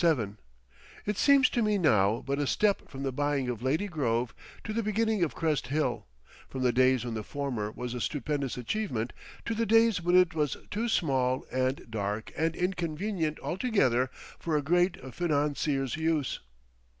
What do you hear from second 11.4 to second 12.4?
and dark